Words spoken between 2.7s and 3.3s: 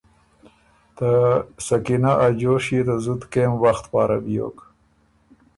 يې ته زُت